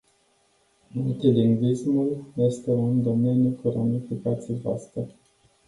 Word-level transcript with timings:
Multilingvismul 0.93 2.25
este 2.35 2.71
un 2.71 3.03
domeniu 3.03 3.59
cu 3.61 3.69
ramificații 3.69 4.59
vaste. 4.61 5.07